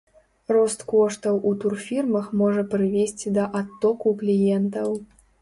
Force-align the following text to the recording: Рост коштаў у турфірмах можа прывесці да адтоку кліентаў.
Рост 0.55 0.79
коштаў 0.91 1.37
у 1.49 1.51
турфірмах 1.63 2.31
можа 2.41 2.65
прывесці 2.73 3.35
да 3.37 3.45
адтоку 3.61 4.17
кліентаў. 4.25 4.89